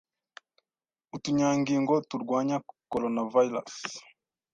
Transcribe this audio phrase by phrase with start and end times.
[1.15, 2.57] Utunyangingo turwanya
[2.91, 3.75] Corona virus